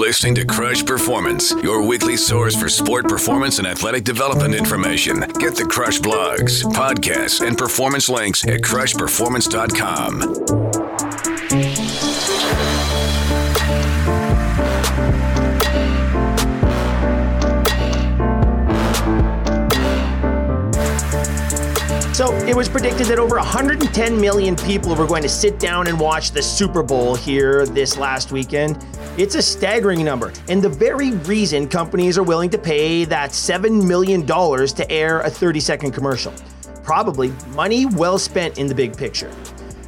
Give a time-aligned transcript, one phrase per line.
[0.00, 5.20] listening to Krush Performance, your weekly source for sport performance and athletic development information.
[5.38, 10.20] Get the Krush blogs, podcasts, and performance links at krushperformance.com.
[22.14, 26.00] So it was predicted that over 110 million people were going to sit down and
[26.00, 28.82] watch the Super Bowl here this last weekend.
[29.20, 33.86] It's a staggering number, and the very reason companies are willing to pay that $7
[33.86, 36.32] million to air a 30 second commercial.
[36.82, 39.30] Probably money well spent in the big picture.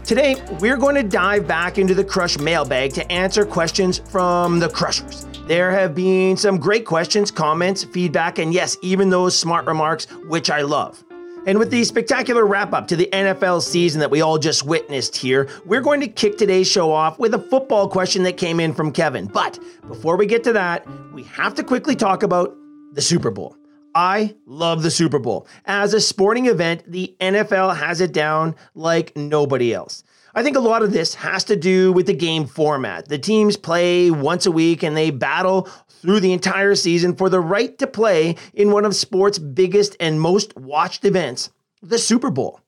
[0.04, 4.68] Today, we're going to dive back into the Krush mailbag to answer questions from the
[4.68, 5.24] Krushers.
[5.46, 10.50] There have been some great questions, comments, feedback, and yes, even those smart remarks, which
[10.50, 11.02] I love.
[11.44, 15.16] And with the spectacular wrap up to the NFL season that we all just witnessed
[15.16, 18.72] here, we're going to kick today's show off with a football question that came in
[18.72, 19.26] from Kevin.
[19.26, 22.56] But before we get to that, we have to quickly talk about
[22.92, 23.56] the Super Bowl.
[23.92, 25.48] I love the Super Bowl.
[25.64, 30.04] As a sporting event, the NFL has it down like nobody else.
[30.34, 33.08] I think a lot of this has to do with the game format.
[33.08, 35.68] The teams play once a week and they battle
[36.02, 40.20] through the entire season for the right to play in one of sports' biggest and
[40.20, 41.50] most watched events,
[41.80, 42.60] the Super Bowl.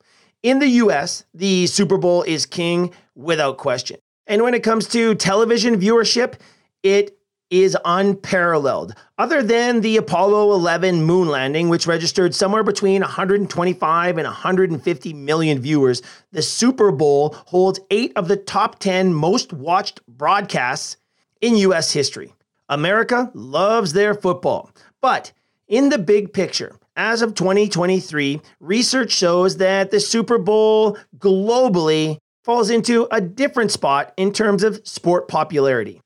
[0.42, 3.98] In the US, the Super Bowl is king without question.
[4.26, 6.34] And when it comes to television viewership,
[6.82, 7.18] it
[7.50, 8.94] is unparalleled.
[9.18, 15.60] Other than the Apollo 11 moon landing, which registered somewhere between 125 and 150 million
[15.60, 20.96] viewers, the Super Bowl holds eight of the top 10 most watched broadcasts
[21.40, 22.32] in US history.
[22.74, 24.68] America loves their football.
[25.00, 25.30] But
[25.68, 32.70] in the big picture, as of 2023, research shows that the Super Bowl globally falls
[32.70, 36.02] into a different spot in terms of sport popularity.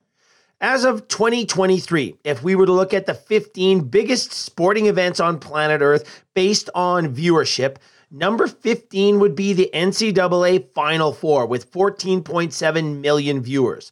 [0.60, 5.38] As of 2023, if we were to look at the 15 biggest sporting events on
[5.38, 7.76] planet Earth based on viewership,
[8.10, 13.90] number 15 would be the NCAA Final Four with 14.7 million viewers.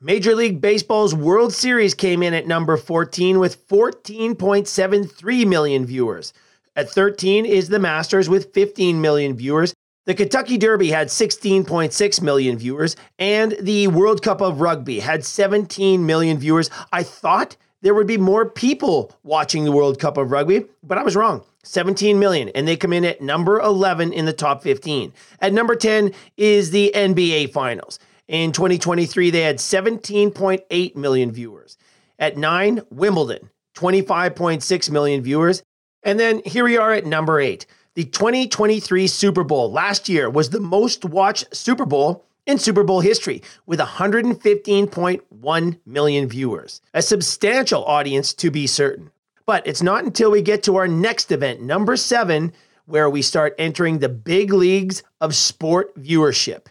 [0.00, 6.32] Major League Baseball's World Series came in at number 14 with 14.73 million viewers.
[6.76, 9.74] At 13 is the Masters with 15 million viewers.
[10.04, 16.06] The Kentucky Derby had 16.6 million viewers, and the World Cup of Rugby had 17
[16.06, 16.70] million viewers.
[16.92, 21.02] I thought there would be more people watching the World Cup of Rugby, but I
[21.02, 21.42] was wrong.
[21.64, 25.12] 17 million, and they come in at number 11 in the top 15.
[25.40, 27.98] At number 10 is the NBA Finals.
[28.28, 31.78] In 2023, they had 17.8 million viewers.
[32.18, 35.62] At nine, Wimbledon, 25.6 million viewers.
[36.02, 37.64] And then here we are at number eight.
[37.94, 43.00] The 2023 Super Bowl last year was the most watched Super Bowl in Super Bowl
[43.00, 46.82] history with 115.1 million viewers.
[46.92, 49.10] A substantial audience to be certain.
[49.46, 52.52] But it's not until we get to our next event, number seven,
[52.84, 56.66] where we start entering the big leagues of sport viewership.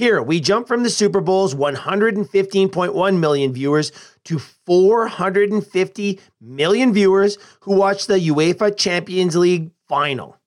[0.00, 3.92] Here, we jump from the Super Bowl's 115.1 million viewers
[4.24, 10.38] to 450 million viewers who watched the UEFA Champions League final.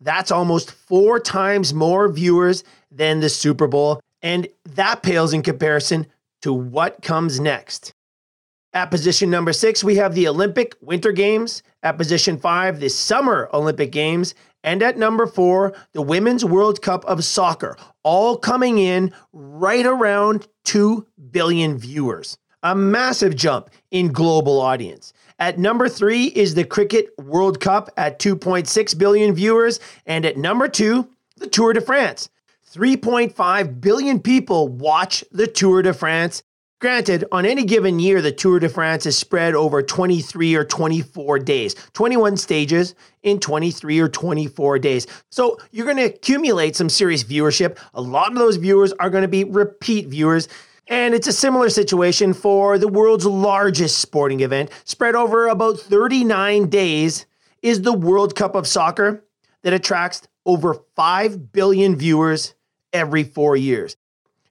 [0.00, 6.06] That's almost four times more viewers than the Super Bowl, and that pales in comparison
[6.40, 7.92] to what comes next.
[8.72, 11.62] At position number six, we have the Olympic Winter Games.
[11.82, 14.34] At position five, the Summer Olympic Games.
[14.66, 20.48] And at number four, the Women's World Cup of Soccer, all coming in right around
[20.64, 22.36] 2 billion viewers.
[22.64, 25.12] A massive jump in global audience.
[25.38, 29.78] At number three is the Cricket World Cup at 2.6 billion viewers.
[30.04, 32.28] And at number two, the Tour de France.
[32.74, 36.42] 3.5 billion people watch the Tour de France
[36.78, 41.38] Granted, on any given year, the Tour de France is spread over 23 or 24
[41.38, 45.06] days, 21 stages in 23 or 24 days.
[45.30, 47.78] So you're going to accumulate some serious viewership.
[47.94, 50.48] A lot of those viewers are going to be repeat viewers.
[50.88, 56.68] And it's a similar situation for the world's largest sporting event, spread over about 39
[56.68, 57.24] days,
[57.62, 59.24] is the World Cup of Soccer
[59.62, 62.54] that attracts over 5 billion viewers
[62.92, 63.96] every four years.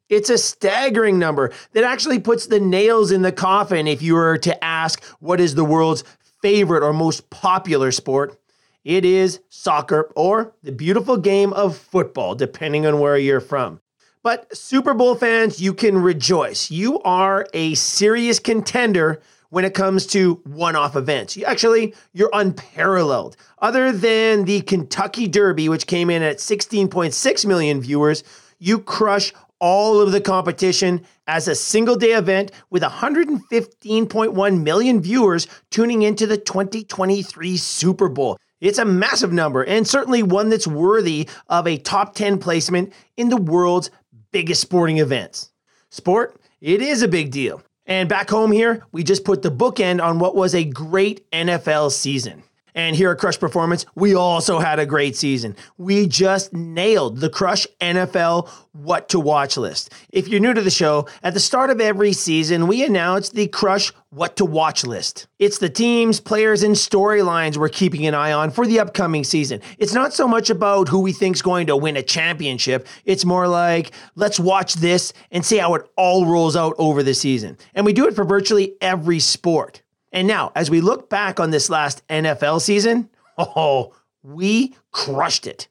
[0.08, 4.38] It's a staggering number that actually puts the nails in the coffin if you were
[4.40, 6.04] to ask what is the world's
[6.44, 8.40] favorite or most popular sport.
[8.84, 13.82] It is soccer or the beautiful game of football, depending on where you're from.
[14.22, 16.70] But Super Bowl fans, you can rejoice.
[16.70, 21.36] You are a serious contender when it comes to one off events.
[21.36, 23.38] You actually, you're unparalleled.
[23.60, 28.24] Other than the Kentucky Derby, which came in at 16.6 million viewers,
[28.60, 35.48] you crush all of the competition as a single day event with 115.1 million viewers
[35.72, 38.38] tuning into the 2023 Super Bowl.
[38.62, 43.30] It's a massive number and certainly one that's worthy of a top 10 placement in
[43.30, 43.92] the world's
[44.32, 45.52] biggest sporting events.
[45.90, 47.62] Sport, it is a big deal.
[47.86, 51.92] And back home here, we just put the bookend on what was a great NFL
[51.92, 52.44] season.
[52.76, 55.56] And here at Krush Performance, we also had a great season.
[55.78, 59.94] We just nailed the Krush NFL What to Watch list.
[60.10, 63.48] If you're new to the show, at the start of every season, we announce the
[63.48, 65.28] Krush What to Watch list.
[65.40, 69.62] It's the teams, players, and storylines we're keeping an eye on for the upcoming season.
[69.78, 72.88] It's not so much about who we think's going to win a championship.
[73.06, 77.14] It's more like, let's watch this and see how it all rolls out over the
[77.14, 77.58] season.
[77.74, 79.82] And we do it for virtually every sport.
[80.16, 85.68] And now, as we look back on this last NFL season, oh, we crushed it.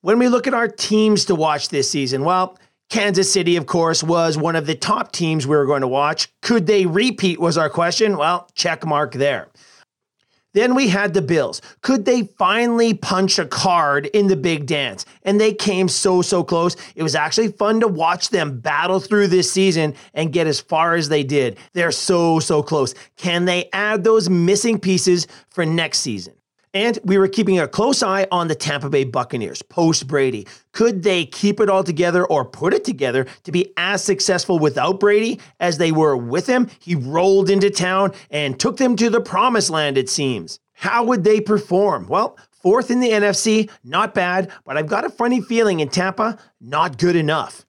[0.00, 2.56] When we look at our teams to watch this season, well,
[2.88, 6.28] Kansas City, of course, was one of the top teams we were going to watch.
[6.40, 8.16] Could they repeat, was our question.
[8.16, 9.48] Well, check mark there.
[10.54, 11.60] Then we had the Bills.
[11.82, 15.04] Could they finally punch a card in the big dance?
[15.22, 16.76] And they came so, so close.
[16.94, 20.94] It was actually fun to watch them battle through this season and get as far
[20.94, 21.58] as they did.
[21.72, 22.94] They're so, so close.
[23.16, 26.34] Can they add those missing pieces for next season?
[26.74, 30.48] And we were keeping a close eye on the Tampa Bay Buccaneers post Brady.
[30.72, 34.98] Could they keep it all together or put it together to be as successful without
[34.98, 36.68] Brady as they were with him?
[36.80, 40.58] He rolled into town and took them to the promised land, it seems.
[40.72, 42.08] How would they perform?
[42.08, 46.38] Well, fourth in the NFC, not bad, but I've got a funny feeling in Tampa,
[46.60, 47.64] not good enough.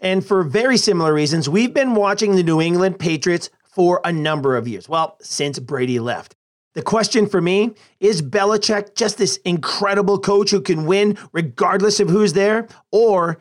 [0.00, 4.54] And for very similar reasons, we've been watching the New England Patriots for a number
[4.54, 4.86] of years.
[4.86, 6.36] Well, since Brady left.
[6.78, 12.08] The question for me is Belichick just this incredible coach who can win regardless of
[12.08, 12.68] who's there?
[12.92, 13.40] Or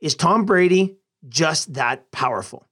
[0.00, 0.96] is Tom Brady
[1.28, 2.66] just that powerful?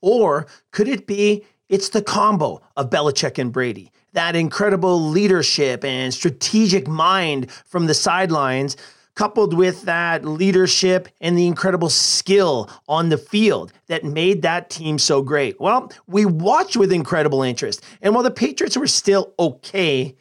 [0.00, 3.92] Or could it be it's the combo of Belichick and Brady?
[4.12, 8.76] That incredible leadership and strategic mind from the sidelines
[9.18, 14.96] coupled with that leadership and the incredible skill on the field that made that team
[14.96, 15.60] so great.
[15.60, 17.82] Well, we watched with incredible interest.
[18.00, 20.14] And while the Patriots were still okay,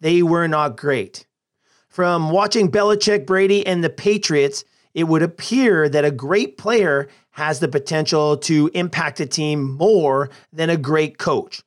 [0.00, 1.24] they were not great.
[1.86, 7.60] From watching Belichick, Brady, and the Patriots, it would appear that a great player has
[7.60, 11.62] the potential to impact a team more than a great coach.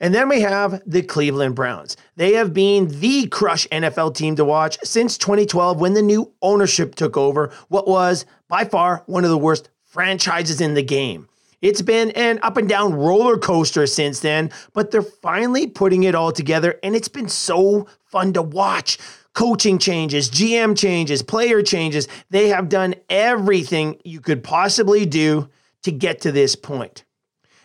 [0.00, 1.96] And then we have the Cleveland Browns.
[2.16, 6.94] They have been the Krush NFL team to watch since 2012 when the new ownership
[6.94, 11.28] took over what was by far one of the worst franchises in the game.
[11.60, 16.14] It's been an up and down roller coaster since then, but they're finally putting it
[16.14, 18.98] all together and it's been so fun to watch.
[19.34, 22.06] Coaching changes, GM changes, player changes.
[22.30, 25.48] They have done everything you could possibly do
[25.82, 27.04] to get to this point.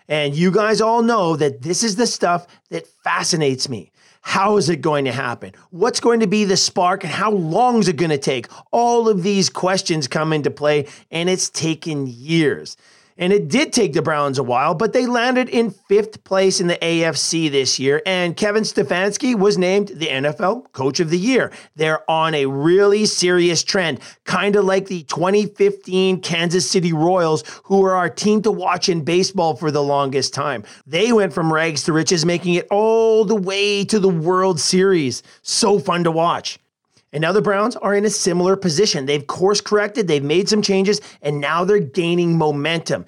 [0.08, 3.92] And you guys all know that this is the stuff that fascinates me.
[4.22, 5.54] How is it going to happen?
[5.70, 8.48] What's going to be the spark and how long is it going to take?
[8.72, 12.78] All of these questions come into play and it's taken years.
[13.18, 16.68] And it did take the Browns a while, but they landed in fifth place in
[16.68, 18.02] the AFC this year.
[18.06, 21.52] And Kevin Stefanski was named the NFL Coach of the Year.
[21.76, 27.82] They're on a really serious trend, kind of like the 2015 Kansas City Royals, who
[27.82, 30.64] were our team to watch in baseball for the longest time.
[30.88, 35.24] They went from rags to riches, making it all the way to the World Series.
[35.42, 36.60] So fun to watch.
[37.14, 39.06] And now the Browns are in a similar position.
[39.06, 43.06] They've course corrected, they've made some changes, and now they're gaining momentum.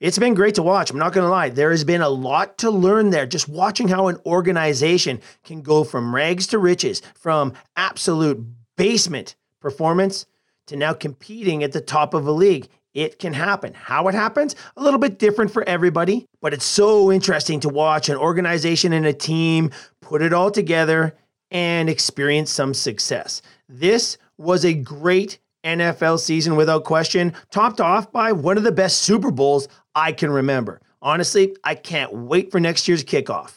[0.00, 0.90] It's been great to watch.
[0.90, 1.50] I'm not going to lie.
[1.50, 3.26] There has been a lot to learn there.
[3.26, 8.44] Just watching how an organization can go from rags to riches, from absolute
[8.76, 10.26] basement performance
[10.66, 12.68] to now competing at the top of a league.
[12.92, 13.74] It can happen.
[13.74, 18.08] How it happens, a little bit different for everybody, but it's so interesting to watch
[18.08, 21.14] an organization and a team put it all together
[21.50, 23.42] and experience some success.
[23.68, 29.02] This was a great NFL season without question, topped off by one of the best
[29.02, 30.80] Super Bowls I can remember.
[31.02, 33.56] Honestly, I can't wait for next year's kickoff.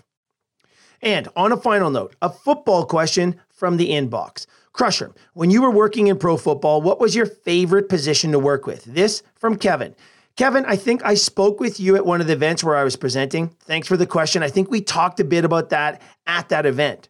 [1.02, 4.46] And on a final note, a football question from the inbox.
[4.74, 8.66] Krusher, when you were working in pro football, what was your favorite position to work
[8.66, 8.84] with?
[8.86, 9.96] This from Kevin.
[10.36, 12.96] Kevin, I think I spoke with you at one of the events where I was
[12.96, 13.50] presenting.
[13.62, 14.42] Thanks for the question.
[14.42, 17.10] I think we talked a bit about that at that event.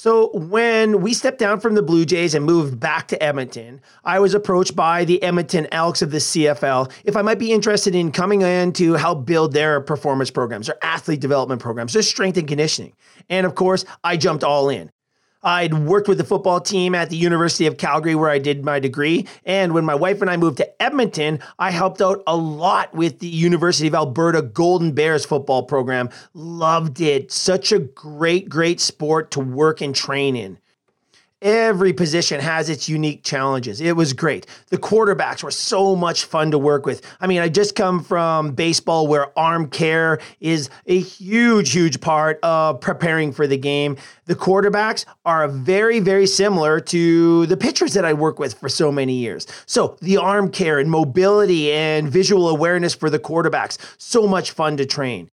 [0.00, 4.18] So when we stepped down from the Blue Jays and moved back to Edmonton, I
[4.18, 8.10] was approached by the Edmonton Elks of the CFL if I might be interested in
[8.10, 12.48] coming in to help build their performance programs, their athlete development programs, their strength and
[12.48, 12.94] conditioning.
[13.28, 14.90] And of course, I jumped all in.
[15.42, 18.78] I'd worked with the football team at the University of Calgary where I did my
[18.78, 19.26] degree.
[19.44, 23.20] And when my wife and I moved to Edmonton, I helped out a lot with
[23.20, 26.10] the University of Alberta Golden Bears football program.
[26.34, 27.32] Loved it.
[27.32, 30.58] Such a great, great sport to work and train in.
[31.42, 33.80] Every position has its unique challenges.
[33.80, 34.46] It was great.
[34.68, 37.00] The quarterbacks were so much fun to work with.
[37.18, 42.38] I mean, I just come from baseball where arm care is a huge, huge part
[42.42, 43.96] of preparing for the game.
[44.26, 48.92] The quarterbacks are very, very similar to the pitchers that I work with for so
[48.92, 49.46] many years.
[49.64, 54.76] So the arm care and mobility and visual awareness for the quarterbacks, so much fun
[54.76, 55.30] to train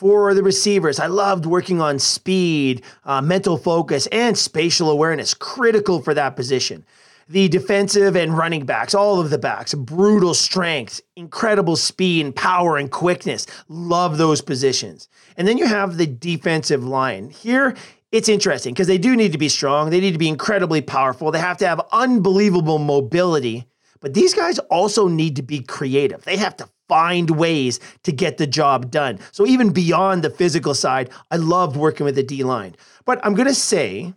[0.00, 0.98] for the receivers.
[0.98, 6.86] I loved working on speed, uh, mental focus, and spatial awareness, critical for that position.
[7.28, 12.78] The defensive and running backs, all of the backs, brutal strength, incredible speed and power
[12.78, 13.46] and quickness.
[13.68, 15.06] Love those positions.
[15.36, 17.28] And then you have the defensive line.
[17.28, 17.76] Here,
[18.10, 19.90] it's interesting because they do need to be strong.
[19.90, 21.30] They need to be incredibly powerful.
[21.30, 23.66] They have to have unbelievable mobility.
[24.00, 26.24] But these guys also need to be creative.
[26.24, 29.20] They have to find ways to get the job done.
[29.30, 32.74] So even beyond the physical side, I loved working with the D line.
[33.04, 34.12] But I'm going to say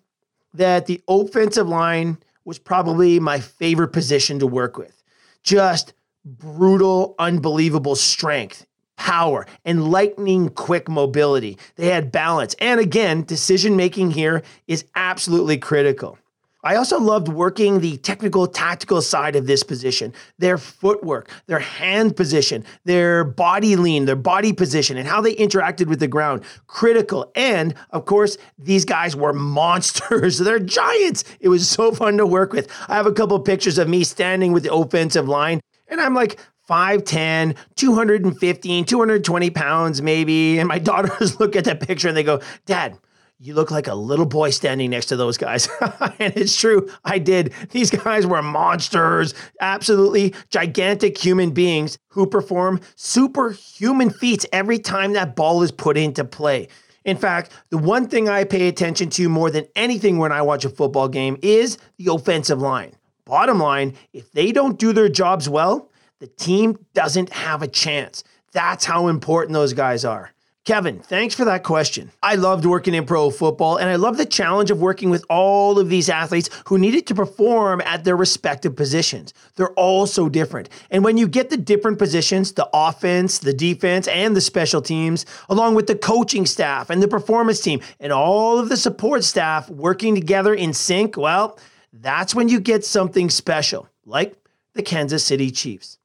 [0.55, 5.03] that the offensive line was probably my favorite position to work with.
[5.43, 5.93] Just
[6.25, 8.65] brutal, unbelievable strength,
[8.97, 11.59] power, and lightning quick mobility.
[11.75, 12.55] They had balance.
[12.59, 16.17] And again, decision making here is absolutely critical.
[16.63, 22.15] I also loved working the technical, tactical side of this position their footwork, their hand
[22.15, 26.43] position, their body lean, their body position, and how they interacted with the ground.
[26.67, 27.31] Critical.
[27.35, 30.39] And of course, these guys were monsters.
[30.39, 31.23] They're giants.
[31.39, 32.71] It was so fun to work with.
[32.87, 36.13] I have a couple of pictures of me standing with the offensive line, and I'm
[36.13, 36.39] like,
[36.69, 40.59] 5'10, 215, 220 pounds maybe.
[40.59, 42.97] And my daughters look at that picture and they go, Dad,
[43.43, 45.67] you look like a little boy standing next to those guys.
[46.19, 47.53] and it's true, I did.
[47.71, 55.35] These guys were monsters, absolutely gigantic human beings who perform superhuman feats every time that
[55.35, 56.69] ball is put into play.
[57.03, 60.63] In fact, the one thing I pay attention to more than anything when I watch
[60.63, 62.95] a football game is the offensive line.
[63.25, 68.23] Bottom line, if they don't do their jobs well, the team doesn't have a chance.
[68.53, 70.32] That's how important those guys are.
[70.65, 72.09] Kevin, thanks for that question.
[72.21, 75.77] I loved working in pro football, and I love the challenge of working with all
[75.77, 79.33] of these athletes who needed to perform at their respective positions.
[79.57, 80.69] They're all so different.
[80.89, 85.25] And when you get the different positions, the offense, the defense, and the special teams,
[85.49, 89.69] along with the coaching staff and the performance team, and all of the support staff
[89.69, 91.59] working together in sync, well,
[91.91, 94.33] that's when you get something special, like
[94.75, 95.97] the Kansas City Chiefs.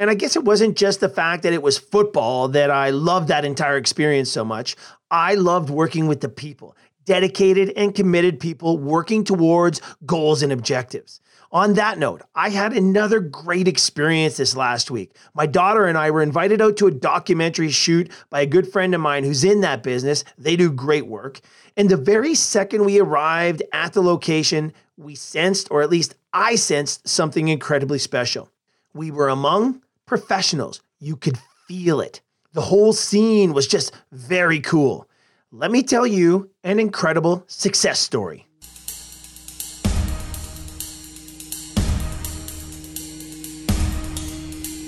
[0.00, 3.28] And I guess it wasn't just the fact that it was football that I loved
[3.28, 4.74] that entire experience so much.
[5.10, 11.20] I loved working with the people, dedicated and committed people working towards goals and objectives.
[11.52, 15.14] On that note, I had another great experience this last week.
[15.34, 18.94] My daughter and I were invited out to a documentary shoot by a good friend
[18.94, 20.24] of mine who's in that business.
[20.38, 21.40] They do great work.
[21.76, 26.54] And the very second we arrived at the location, we sensed, or at least I
[26.54, 28.48] sensed, something incredibly special.
[28.94, 30.80] We were among professionals.
[30.98, 31.38] You could
[31.68, 32.20] feel it.
[32.52, 35.08] The whole scene was just very cool.
[35.52, 38.44] Let me tell you an incredible success story.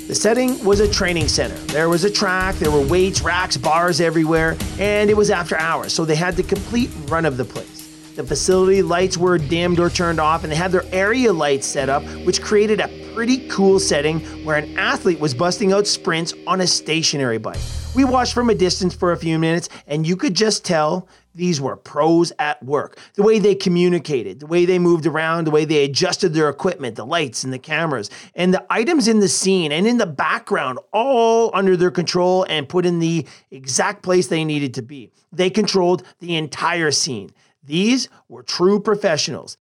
[0.09, 1.55] The setting was a training center.
[1.73, 5.93] There was a track, there were weights, racks, bars everywhere, and it was after hours,
[5.93, 7.89] so they had the complete run of the place.
[8.17, 11.89] The facility lights were dimmed or turned off, and they had their area lights set
[11.89, 16.61] up, which created a pretty cool setting where an athlete was busting out sprints on
[16.61, 17.61] a stationary bike.
[17.95, 21.61] We watched from a distance for a few minutes, and you could just tell these
[21.61, 22.99] were pros at work.
[23.15, 26.97] The way they communicated, the way they moved around, the way they adjusted their equipment,
[26.97, 30.79] the lights and the cameras, and the items in the scene and in the background,
[30.93, 35.11] all under their control and put in the exact place they needed to be.
[35.33, 37.31] They controlled the entire scene.
[37.63, 39.59] These were true professionals.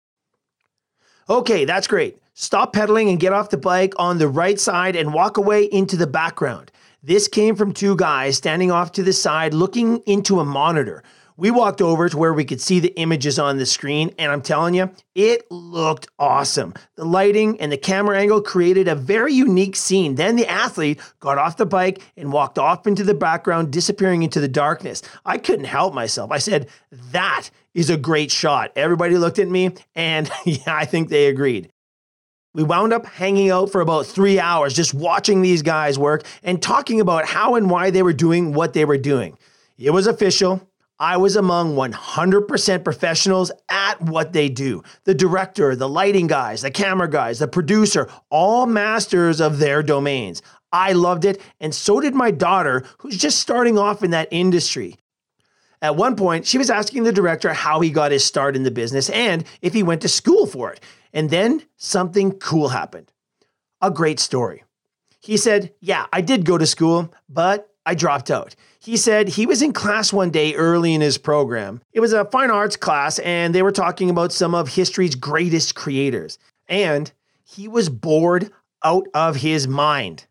[1.29, 2.17] Okay, that's great.
[2.41, 5.95] Stop pedaling and get off the bike on the right side and walk away into
[5.95, 6.71] the background.
[7.03, 11.03] This came from two guys standing off to the side looking into a monitor.
[11.37, 14.41] We walked over to where we could see the images on the screen, and I'm
[14.41, 16.73] telling you, it looked awesome.
[16.95, 20.15] The lighting and the camera angle created a very unique scene.
[20.15, 24.39] Then the athlete got off the bike and walked off into the background, disappearing into
[24.39, 25.03] the darkness.
[25.27, 26.31] I couldn't help myself.
[26.31, 26.69] I said,
[27.11, 28.71] That is a great shot.
[28.75, 31.71] Everybody looked at me, and yeah, I think they agreed.
[32.53, 36.61] We wound up hanging out for about three hours, just watching these guys work and
[36.61, 39.37] talking about how and why they were doing what they were doing.
[39.77, 40.67] It was official.
[40.99, 44.83] I was among 100% professionals at what they do.
[45.05, 50.41] The director, the lighting guys, the camera guys, the producer, all masters of their domains.
[50.73, 54.97] I loved it, and so did my daughter, who's just starting off in that industry.
[55.81, 58.71] At one point, she was asking the director how he got his start in the
[58.71, 60.81] business and if he went to school for it.
[61.13, 63.11] And then something cool happened.
[63.81, 64.63] A great story.
[65.19, 68.55] He said, Yeah, I did go to school, but I dropped out.
[68.79, 71.81] He said he was in class one day early in his program.
[71.93, 75.75] It was a fine arts class, and they were talking about some of history's greatest
[75.75, 76.39] creators.
[76.67, 77.11] And
[77.43, 78.51] he was bored
[78.83, 80.25] out of his mind.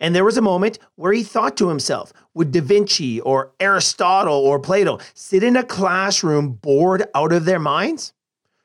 [0.00, 4.34] And there was a moment where he thought to himself Would Da Vinci or Aristotle
[4.34, 8.12] or Plato sit in a classroom bored out of their minds?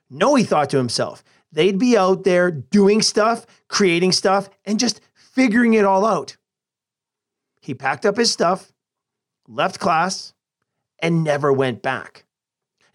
[0.09, 1.23] No, he thought to himself.
[1.55, 6.37] They'd be out there doing stuff, creating stuff, and just figuring it all out.
[7.61, 8.71] He packed up his stuff
[9.47, 10.33] left class,
[10.99, 12.25] and never went back.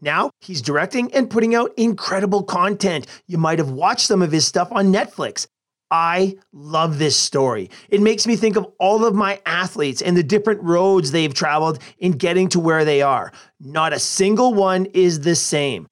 [0.01, 3.07] Now he's directing and putting out incredible content.
[3.27, 5.47] You might have watched some of his stuff on Netflix.
[5.91, 7.69] I love this story.
[7.89, 11.81] It makes me think of all of my athletes and the different roads they've traveled
[11.99, 13.33] in getting to where they are.
[13.59, 15.87] Not a single one is the same.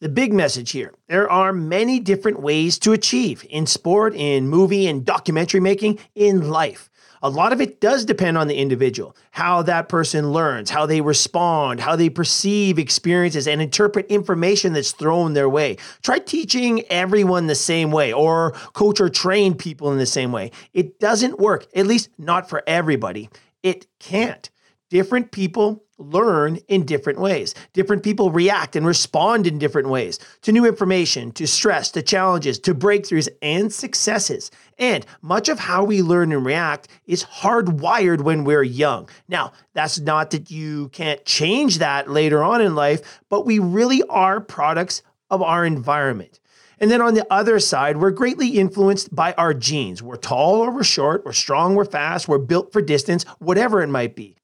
[0.00, 4.86] The big message here there are many different ways to achieve in sport, in movie,
[4.86, 6.88] and documentary making, in life
[7.22, 11.00] a lot of it does depend on the individual, how that person learns, how they
[11.00, 15.76] respond, how they perceive experiences and interpret information that's thrown their way.
[16.02, 20.52] Try teaching everyone the same way or coach or train people in the same way.
[20.72, 23.28] It doesn't work, at least not for everybody.
[23.62, 24.48] It can't.
[24.90, 27.54] Different people learn in different ways.
[27.72, 32.58] Different people react and respond in different ways to new information, to stress, to challenges,
[32.60, 34.50] to breakthroughs and successes.
[34.78, 39.08] And much of how we learn and react is hardwired when we're young.
[39.28, 44.02] Now, that's not that you can't change that later on in life, but we really
[44.04, 46.40] are products of our environment.
[46.80, 50.00] And then on the other side, we're greatly influenced by our genes.
[50.00, 53.88] We're tall or we're short, we're strong, we're fast, we're built for distance, whatever it
[53.88, 54.36] might be.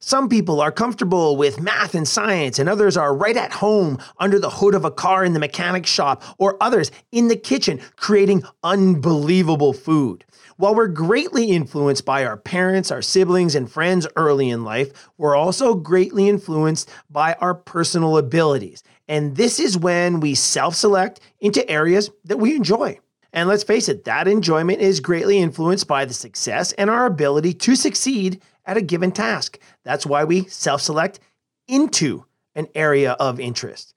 [0.00, 4.38] Some people are comfortable with math and science, and others are right at home under
[4.38, 8.44] the hood of a car in the mechanic shop, or others in the kitchen creating
[8.62, 10.24] unbelievable food.
[10.56, 15.34] While we're greatly influenced by our parents, our siblings, and friends early in life, we're
[15.34, 18.84] also greatly influenced by our personal abilities.
[19.08, 23.00] And this is when we self select into areas that we enjoy.
[23.32, 27.52] And let's face it, that enjoyment is greatly influenced by the success and our ability
[27.54, 29.58] to succeed at a given task.
[29.82, 31.18] That's why we self select
[31.66, 33.94] into an area of interest.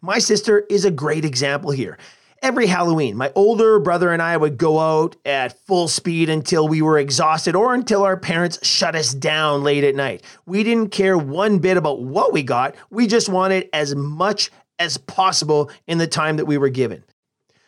[0.00, 1.98] My sister is a great example here.
[2.42, 6.82] Every Halloween, my older brother and I would go out at full speed until we
[6.82, 10.22] were exhausted or until our parents shut us down late at night.
[10.44, 14.98] We didn't care one bit about what we got, we just wanted as much as
[14.98, 17.02] possible in the time that we were given.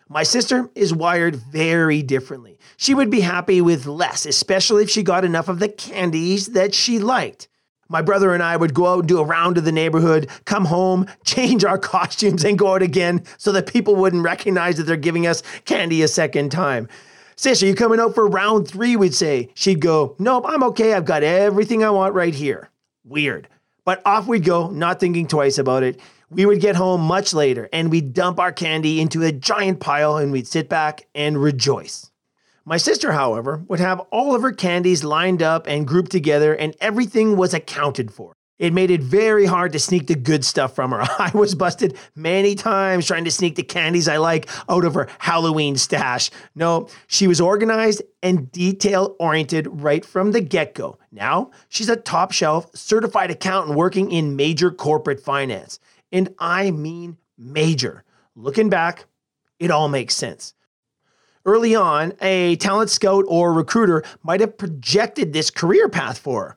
[0.08, 2.58] My sister is wired very differently.
[2.76, 6.74] She would be happy with less, especially if she got enough of the candies that
[6.74, 7.48] she liked.
[7.88, 10.64] My brother and I would go out and do a round of the neighborhood, come
[10.64, 14.96] home, change our costumes, and go out again so that people wouldn't recognize that they're
[14.96, 16.88] giving us candy a second time.
[17.34, 18.96] Sis, are you coming out for round three?
[18.96, 19.50] We'd say.
[19.54, 20.94] She'd go, Nope, I'm okay.
[20.94, 22.70] I've got everything I want right here.
[23.04, 23.48] Weird.
[23.84, 26.00] But off we'd go, not thinking twice about it.
[26.28, 30.16] We would get home much later and we'd dump our candy into a giant pile
[30.16, 32.10] and we'd sit back and rejoice.
[32.64, 36.74] My sister, however, would have all of her candies lined up and grouped together and
[36.80, 38.32] everything was accounted for.
[38.58, 41.02] It made it very hard to sneak the good stuff from her.
[41.18, 45.06] I was busted many times trying to sneak the candies I like out of her
[45.18, 46.30] Halloween stash.
[46.56, 50.98] No, she was organized and detail oriented right from the get go.
[51.12, 55.78] Now, she's a top shelf certified accountant working in major corporate finance
[56.16, 58.02] and I mean major.
[58.34, 59.04] Looking back,
[59.58, 60.54] it all makes sense.
[61.44, 66.56] Early on, a talent scout or recruiter might have projected this career path for her.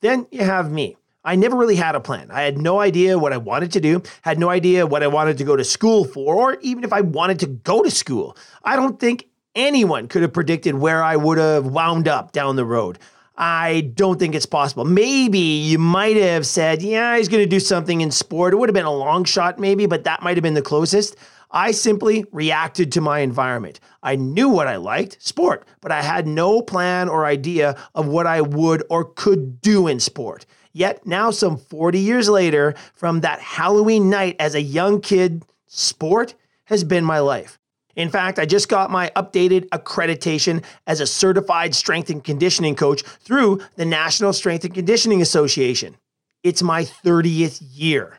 [0.00, 0.96] Then you have me.
[1.22, 2.30] I never really had a plan.
[2.30, 5.38] I had no idea what I wanted to do, had no idea what I wanted
[5.38, 8.36] to go to school for, or even if I wanted to go to school.
[8.62, 12.64] I don't think anyone could have predicted where I would have wound up down the
[12.64, 12.98] road.
[13.36, 14.84] I don't think it's possible.
[14.84, 18.52] Maybe you might have said, yeah, he's going to do something in sport.
[18.52, 21.16] It would have been a long shot, maybe, but that might have been the closest.
[21.50, 23.80] I simply reacted to my environment.
[24.02, 28.26] I knew what I liked, sport, but I had no plan or idea of what
[28.26, 30.46] I would or could do in sport.
[30.72, 36.34] Yet now, some 40 years later, from that Halloween night as a young kid, sport
[36.64, 37.58] has been my life.
[37.96, 43.02] In fact, I just got my updated accreditation as a certified strength and conditioning coach
[43.02, 45.96] through the National Strength and Conditioning Association.
[46.42, 48.18] It's my 30th year.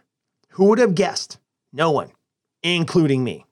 [0.51, 1.37] Who would have guessed?
[1.73, 2.11] No one,
[2.63, 3.45] including me.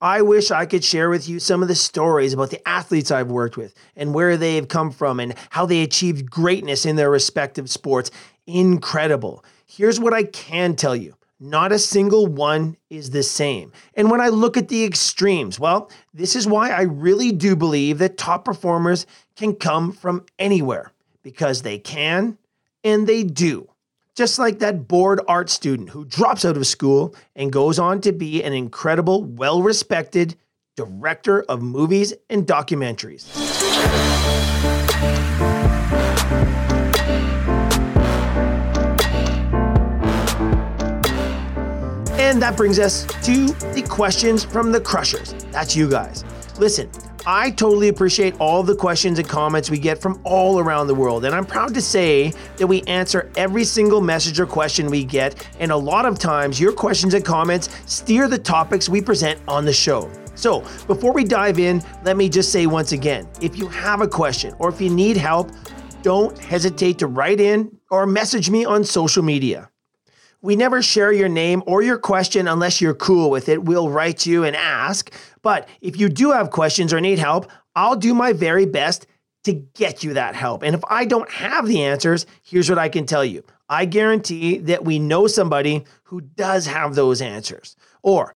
[0.00, 3.30] I wish I could share with you some of the stories about the athletes I've
[3.30, 7.68] worked with and where they've come from and how they achieved greatness in their respective
[7.68, 8.12] sports.
[8.46, 9.44] Incredible.
[9.66, 13.72] Here's what I can tell you not a single one is the same.
[13.94, 17.98] And when I look at the extremes, well, this is why I really do believe
[17.98, 22.38] that top performers can come from anywhere because they can
[22.82, 23.68] and they do.
[24.16, 28.10] Just like that bored art student who drops out of school and goes on to
[28.10, 30.34] be an incredible, well respected
[30.74, 33.26] director of movies and documentaries.
[42.28, 45.32] And that brings us to the questions from the Krushers.
[45.50, 46.26] That's you guys.
[46.58, 46.90] Listen,
[47.24, 51.24] I totally appreciate all the questions and comments we get from all around the world,
[51.24, 55.48] and I'm proud to say that we answer every single message or question we get,
[55.58, 59.64] and a lot of times your questions and comments steer the topics we present on
[59.64, 60.12] the show.
[60.34, 64.06] So, before we dive in, let me just say once again if you have a
[64.06, 65.50] question or if you need help,
[66.02, 69.70] don't hesitate to write in or message me on social media.
[70.40, 73.64] We never share your name or your question unless you're cool with it.
[73.64, 75.12] We'll write you and ask.
[75.42, 79.06] But if you do have questions or need help, I'll do my very best
[79.44, 80.62] to get you that help.
[80.62, 84.58] And if I don't have the answers, here's what I can tell you I guarantee
[84.58, 87.76] that we know somebody who does have those answers.
[88.02, 88.32] Or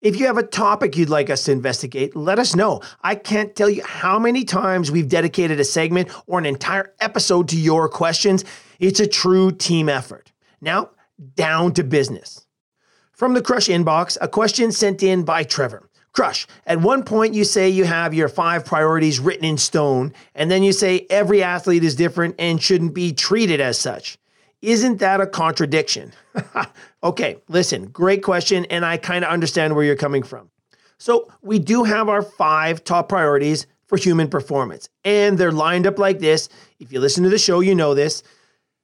[0.00, 2.80] if you have a topic you'd like us to investigate, let us know.
[3.02, 7.48] I can't tell you how many times we've dedicated a segment or an entire episode
[7.50, 8.44] to your questions.
[8.80, 10.32] It's a true team effort.
[10.60, 10.90] Now,
[11.34, 12.46] down to business.
[13.12, 15.88] From the Krush inbox, a question sent in by Trevor.
[16.12, 20.50] Krush, at one point you say you have your five priorities written in stone, and
[20.50, 24.18] then you say every athlete is different and shouldn't be treated as such.
[24.60, 26.12] Isn't that a contradiction?
[27.04, 30.50] okay, listen, great question, and I kind of understand where you're coming from.
[30.98, 35.98] So, we do have our five top priorities for human performance, and they're lined up
[35.98, 36.48] like this.
[36.78, 38.22] If you listen to the show, you know this.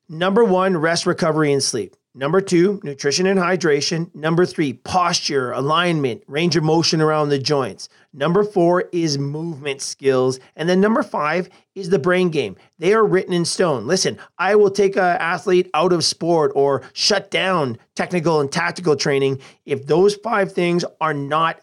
[0.09, 1.95] Number one, rest, recovery, and sleep.
[2.19, 4.13] Number two, nutrition and hydration.
[4.13, 7.89] Number three, posture, alignment, range of motion around the joints.
[8.13, 10.41] Number four is movement skills.
[10.57, 12.57] And then number five is the brain game.
[12.81, 13.87] They are written in stone.
[13.87, 18.97] Listen, I will take an athlete out of sport or shut down technical and tactical
[18.97, 21.61] training if those five things are not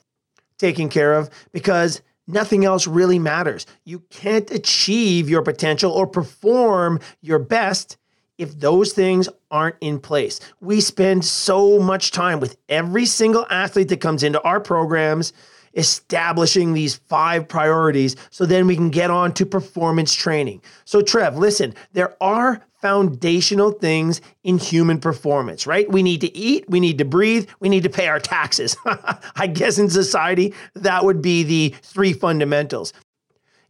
[0.58, 3.65] taken care of because nothing else really matters.
[3.84, 7.98] You can't achieve your potential or perform your best
[8.38, 10.39] if those things aren't in place.
[10.60, 15.34] We spend so much time with every single athlete that comes into our programs
[15.76, 20.62] establishing these five priorities so then we can get on to performance training.
[20.86, 25.89] So, Trev, listen, there are foundational things in human performance, right?
[25.89, 28.78] We need to eat, we need to breathe, we need to pay our taxes.
[29.36, 32.93] I guess in society, that would be the three fundamentals.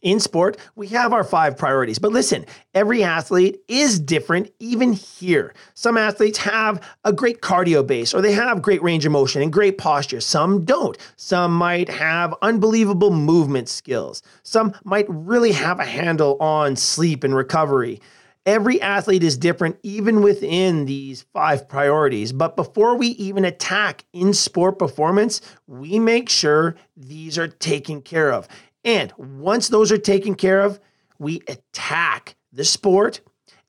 [0.05, 1.97] In sport, we have our five priorities.
[1.97, 5.55] But listen, every athlete is different, even here.
[5.73, 9.51] Some athletes have a great cardio base or they have great range of motion and
[9.51, 10.21] great posture.
[10.21, 10.95] Some don't.
[11.15, 14.21] Some might have unbelievable movement skills.
[14.43, 17.99] Some might really have a handle on sleep and recovery.
[18.45, 22.31] Every athlete is different, even within these five priorities.
[22.31, 28.31] But before we even attack in sport performance, we make sure these are taken care
[28.31, 28.47] of.
[28.86, 30.80] And once those are taken care of,
[31.19, 33.19] we attack the sport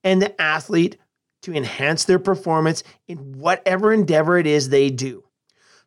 [0.05, 0.99] and the athlete
[1.43, 5.25] to enhance their performance in whatever endeavor it is they do.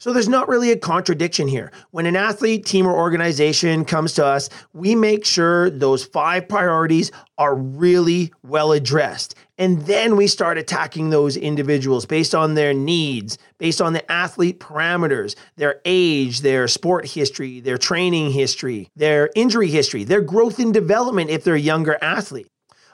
[0.02, 1.74] So there's not really a contradiction here.
[1.92, 7.12] When an athlete, team, or organization comes to us, we make sure those five priorities
[7.38, 9.36] are really well addressed.
[9.58, 14.62] And then we start attacking those individuals based on their needs, based on the athlete
[14.62, 20.74] parameters, their age, their sport history, their training history, their injury history, their growth and
[20.74, 22.48] development if they're a younger athlete.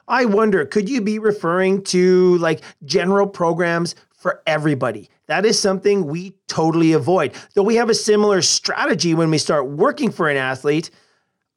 [0.08, 5.12] I wonder, could you be referring to like general programs for everybody?
[5.28, 7.34] That is something we totally avoid.
[7.54, 10.92] Though we have a similar strategy when we start working for an athlete,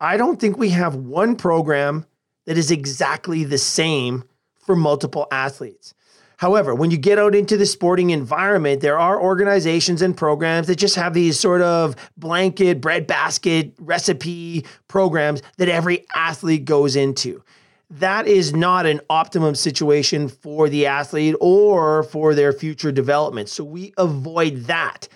[0.00, 2.06] I don't think we have one program
[2.46, 4.24] that is exactly the same
[4.58, 5.94] for multiple athletes.
[6.38, 10.76] However, when you get out into the sporting environment, there are organizations and programs that
[10.76, 17.42] just have these sort of blanket breadbasket recipe programs that every athlete goes into.
[17.90, 23.48] That is not an optimum situation for the athlete or for their future development.
[23.48, 25.08] So we avoid that.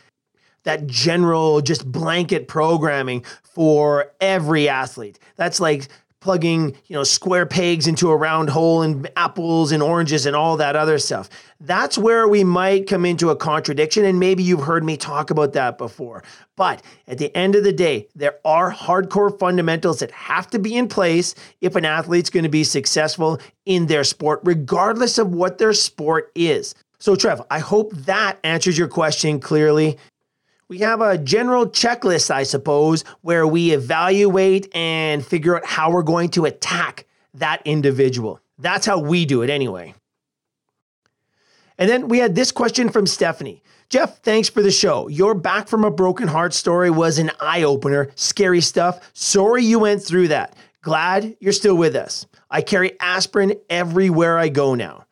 [0.64, 5.18] That general, just blanket programming for every athlete.
[5.36, 5.88] That's like
[6.22, 10.56] plugging, you know, square pegs into a round hole and apples and oranges and all
[10.56, 11.28] that other stuff.
[11.60, 14.04] That's where we might come into a contradiction.
[14.04, 16.22] And maybe you've heard me talk about that before.
[16.56, 20.76] But at the end of the day, there are hardcore fundamentals that have to be
[20.76, 25.58] in place if an athlete's going to be successful in their sport, regardless of what
[25.58, 26.74] their sport is.
[27.00, 29.98] So, Trev, I hope that answers your question clearly.
[30.72, 36.02] We have a general checklist, I suppose, where we evaluate and figure out how we're
[36.02, 37.04] going to attack
[37.34, 38.40] that individual.
[38.56, 39.92] That's how we do it anyway.
[41.76, 43.62] And then we had this question from Stephanie.
[43.90, 45.08] Jeff, thanks for the show.
[45.08, 48.10] Your back from a broken heart story was an eye opener.
[48.14, 49.10] Scary stuff.
[49.12, 50.56] Sorry you went through that.
[50.80, 52.26] Glad you're still with us.
[52.50, 55.04] I carry aspirin everywhere I go now.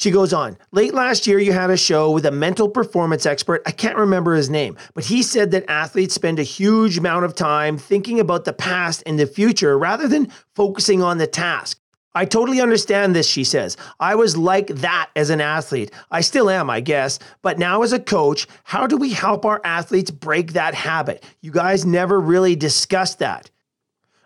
[0.00, 3.60] She goes on, late last year, you had a show with a mental performance expert.
[3.66, 7.34] I can't remember his name, but he said that athletes spend a huge amount of
[7.34, 11.78] time thinking about the past and the future rather than focusing on the task.
[12.14, 13.76] I totally understand this, she says.
[14.00, 15.90] I was like that as an athlete.
[16.10, 17.18] I still am, I guess.
[17.42, 21.22] But now, as a coach, how do we help our athletes break that habit?
[21.42, 23.50] You guys never really discussed that.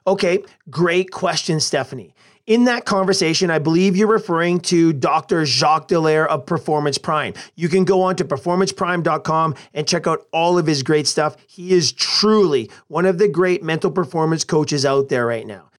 [0.07, 2.14] Okay, great question, Stephanie.
[2.47, 5.47] In that conversation, I believe you're referring to Dr.
[5.47, 7.33] Jacques Delaire of Performance Prime.
[7.55, 11.37] You can go on to performanceprime.com and check out all of his great stuff.
[11.47, 15.71] He is truly one of the great mental performance coaches out there right now.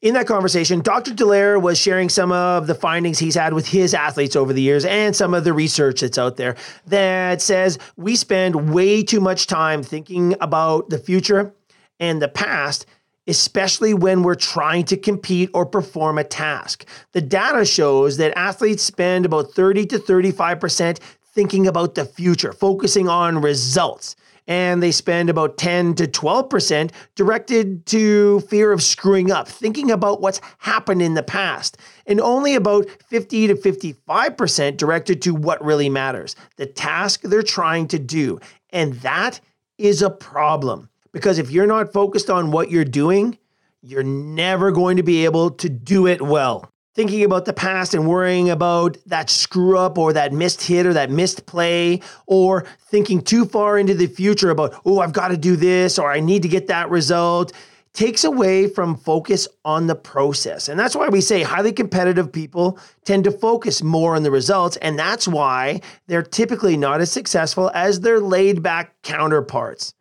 [0.00, 1.12] In that conversation, Dr.
[1.12, 4.86] Delaire was sharing some of the findings he's had with his athletes over the years
[4.86, 9.46] and some of the research that's out there that says we spend way too much
[9.46, 11.52] time thinking about the future
[12.00, 12.86] and the past
[13.28, 16.84] especially when we're trying to compete or perform a task.
[17.12, 20.98] The data shows that athletes spend about 30 to 35%
[21.34, 24.16] thinking about the future, focusing on results.
[24.48, 30.22] And they spend about 10 to 12% directed to fear of screwing up, thinking about
[30.22, 31.76] what's happened in the past.
[32.06, 37.88] And only about 50 to 55% directed to what really matters, the task they're trying
[37.88, 38.40] to do.
[38.70, 39.38] And that
[39.76, 40.88] is a problem.
[41.12, 43.38] Because if you're not focused on what you're doing,
[43.82, 46.70] you're never going to be able to do it well.
[46.94, 50.92] Thinking about the past and worrying about that screw up or that missed hit or
[50.94, 55.36] that missed play, or thinking too far into the future about, oh, I've got to
[55.36, 57.52] do this or I need to get that result,
[57.92, 60.68] takes away from focus on the process.
[60.68, 64.76] And that's why we say highly competitive people tend to focus more on the results.
[64.78, 69.94] And that's why they're typically not as successful as their laid back counterparts.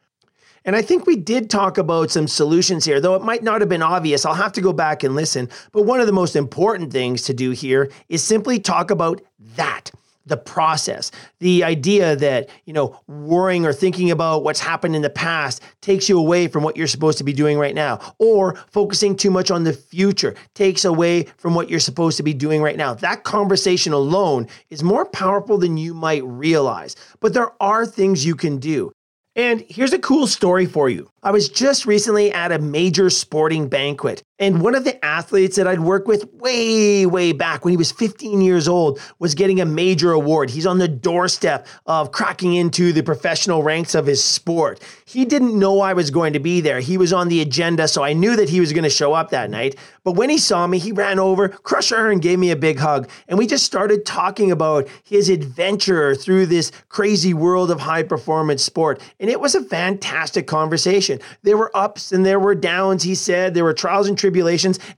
[0.68, 3.70] And I think we did talk about some solutions here, though it might not have
[3.70, 4.26] been obvious.
[4.26, 5.50] I'll have to go back and listen.
[5.72, 9.22] But one of the most important things to do here is simply talk about
[9.56, 9.92] that
[10.26, 11.10] the process.
[11.40, 16.10] The idea that you know worrying or thinking about what's happened in the past takes
[16.10, 18.00] you away from what you're supposed to be doing right now.
[18.20, 22.34] Or focusing too much on the future takes away from what you're supposed to be
[22.34, 22.94] doing right now.
[22.94, 26.98] That conversation alone is more powerful than you might realize.
[27.22, 28.92] But there are things you can do
[29.38, 31.10] and here's a cool story for you.
[31.24, 35.68] I was just recently at a major sporting banquet, and one of the athletes that
[35.68, 39.66] I'd worked with way, way back when he was 15 years old was getting a
[39.66, 40.50] major award.
[40.50, 44.82] He's on the doorstep of cracking into the professional ranks of his sport.
[45.06, 46.80] He didn't know I was going to be there.
[46.80, 49.32] He was on the agenda, so I knew that he was going to show up
[49.32, 49.76] that night.
[50.04, 52.78] But when he saw me, he ran over, crushed her, and gave me a big
[52.80, 53.10] hug.
[53.28, 58.64] And we just started talking about his adventure through this crazy world of high performance
[58.64, 59.02] sport.
[59.20, 61.20] And it was a fantastic conversation.
[61.44, 63.54] There were ups and there were downs, he said.
[63.54, 64.27] There were trials and tribulations,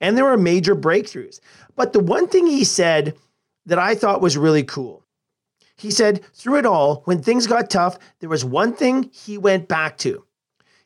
[0.01, 1.39] and there were major breakthroughs.
[1.75, 3.15] But the one thing he said
[3.65, 5.03] that I thought was really cool
[5.79, 9.69] he said, through it all, when things got tough, there was one thing he went
[9.69, 10.25] back to.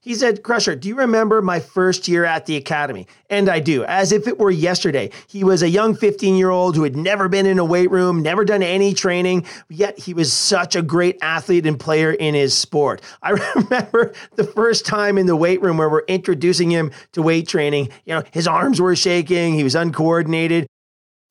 [0.04, 3.08] He said, Krusher, do you remember my first year at the academy?
[3.30, 5.10] And I do, as if it were yesterday.
[5.28, 8.22] He was a young 15 year old who had never been in a weight room,
[8.22, 12.54] never done any training, yet he was such a great athlete and player in his
[12.54, 13.02] sport.
[13.22, 17.48] I remember the first time in the weight room where we're introducing him to weight
[17.48, 17.88] training.
[18.04, 20.68] You know, his arms were shaking, he was uncoordinated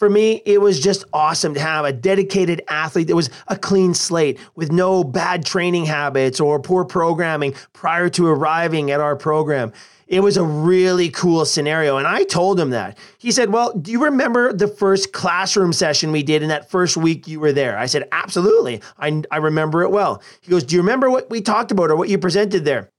[0.03, 3.95] for me, it was just awesome to have a dedicated athlete that was a clean
[3.95, 9.73] slate with no bad training habits or poor programming prior to arriving at our program.
[10.09, 11.99] It was a really cool scenario.
[11.99, 12.99] And I told him that.
[13.19, 16.97] He said, Well, do you remember the first classroom session we did in that first
[16.97, 17.79] week you were there?
[17.79, 18.83] I said, Absolutely.
[18.99, 20.21] I, I remember it well.
[20.41, 22.91] He goes, Do you remember what we talked about or what you presented there?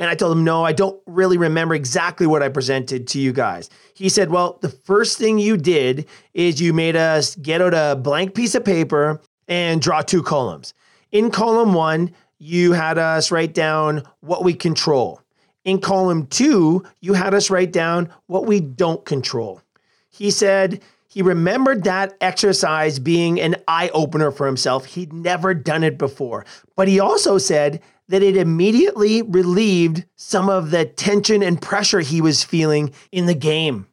[0.00, 3.32] And I told him, no, I don't really remember exactly what I presented to you
[3.34, 3.68] guys.
[3.92, 7.96] He said, well, the first thing you did is you made us get out a
[7.96, 10.72] blank piece of paper and draw two columns.
[11.12, 15.20] In column one, you had us write down what we control.
[15.66, 19.60] In column two, you had us write down what we don't control.
[20.08, 24.86] He said he remembered that exercise being an eye opener for himself.
[24.86, 26.46] He'd never done it before.
[26.76, 32.20] But he also said that it immediately relieved some of the tension and pressure he
[32.20, 33.86] was feeling in the game.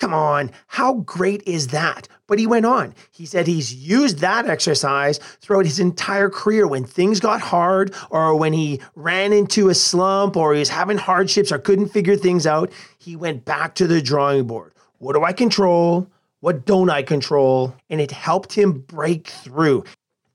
[0.00, 2.08] Come on, how great is that?
[2.26, 2.92] But he went on.
[3.12, 8.34] He said he's used that exercise throughout his entire career when things got hard or
[8.36, 12.48] when he ran into a slump or he was having hardships or couldn't figure things
[12.48, 12.72] out.
[12.98, 14.74] He went back to the drawing board.
[14.98, 16.10] What do I control?
[16.40, 17.76] What don't I control?
[17.88, 19.84] And it helped him break through.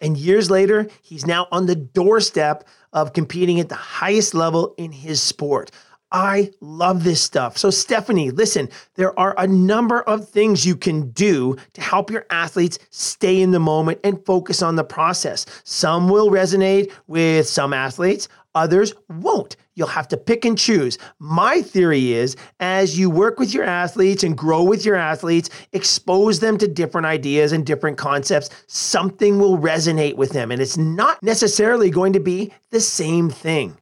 [0.02, 4.92] And years later, he's now on the doorstep of competing at the highest level in
[4.92, 5.72] his sport.
[6.12, 7.58] I love this stuff.
[7.58, 12.26] So, Stephanie, listen, there are a number of things you can do to help your
[12.30, 15.46] athletes stay in the moment and focus on the process.
[15.64, 19.56] Some will resonate with some athletes, others won't.
[19.76, 20.98] You'll have to pick and choose.
[21.20, 26.40] My theory is as you work with your athletes and grow with your athletes, expose
[26.40, 30.52] them to different ideas and different concepts, something will resonate with them.
[30.52, 33.78] And it's not necessarily going to be the same thing.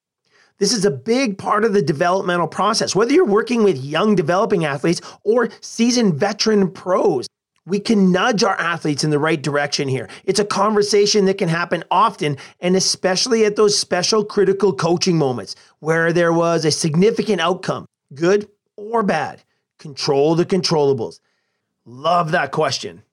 [0.60, 2.94] This is a big part of the developmental process.
[2.94, 7.29] Whether you're working with young developing athletes or seasoned veteran pros,
[7.70, 10.10] we can nudge our athletes in the right direction here.
[10.26, 15.56] It's a conversation that can happen often, and especially at those special critical coaching moments
[15.80, 19.44] where there was a significant outcome, good or bad.
[19.78, 21.20] Control the controllables.
[21.86, 23.04] Love that question.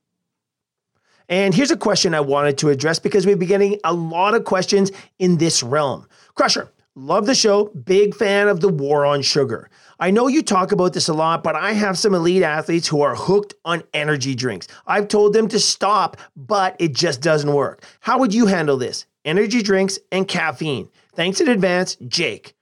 [1.29, 4.45] And here's a question I wanted to address because we've been getting a lot of
[4.45, 6.09] questions in this realm.
[6.37, 7.67] Krusher, Love the show.
[7.85, 9.69] Big fan of the war on sugar.
[9.99, 13.01] I know you talk about this a lot, but I have some elite athletes who
[13.01, 14.69] are hooked on energy drinks.
[14.87, 17.83] I've told them to stop, but it just doesn't work.
[18.01, 19.07] How would you handle this?
[19.25, 20.91] Energy drinks and caffeine.
[21.15, 22.55] Thanks in advance, Jake.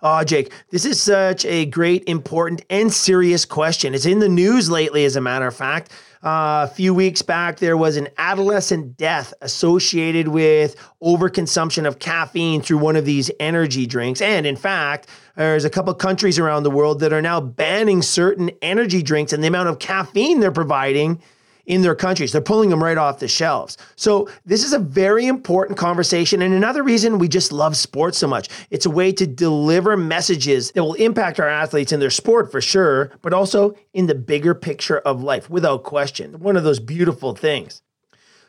[0.00, 3.94] Oh, Jake, this is such a great, important, and serious question.
[3.94, 5.90] It's in the news lately, as a matter of fact.
[6.22, 12.78] A few weeks back, there was an adolescent death associated with overconsumption of caffeine through
[12.78, 14.20] one of these energy drinks.
[14.20, 18.50] And in fact, there's a couple countries around the world that are now banning certain
[18.62, 21.20] energy drinks and the amount of caffeine they're providing
[21.68, 22.32] in their countries.
[22.32, 23.76] They're pulling them right off the shelves.
[23.94, 26.42] So, this is a very important conversation.
[26.42, 30.72] And another reason we just love sports so much it's a way to deliver messages
[30.72, 34.54] that will impact our athletes in their sport for sure, but also in the bigger
[34.54, 36.40] picture of life, without question.
[36.40, 37.82] One of those beautiful things.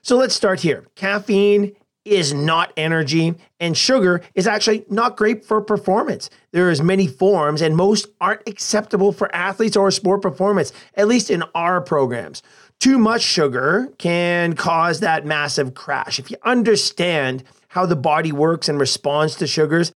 [0.01, 0.87] So, let's start here.
[0.95, 1.75] Caffeine
[2.09, 6.29] is not energy and sugar is actually not great for performance.
[6.51, 11.29] There is many forms and most aren't acceptable for athletes or sport performance, at least
[11.29, 12.41] in our programs
[12.79, 16.17] too much sugar can cause that massive crash.
[16.17, 19.91] If you understand how the body works and responds to sugars,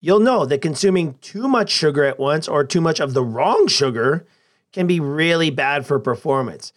[0.00, 3.66] you'll know that consuming too much sugar at once or too much of the wrong
[3.66, 4.26] sugar
[4.72, 6.72] can be really bad for performance.